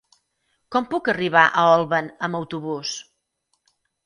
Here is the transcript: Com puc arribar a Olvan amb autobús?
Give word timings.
Com 0.75 0.87
puc 0.93 1.09
arribar 1.13 1.43
a 1.49 1.67
Olvan 1.75 2.09
amb 2.29 2.39
autobús? 2.41 2.97